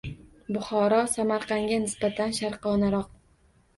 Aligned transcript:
Buxoro 0.55 1.01
Samarqandga 1.11 1.79
nisbatan 1.85 2.35
sharqonaroq. 2.41 3.13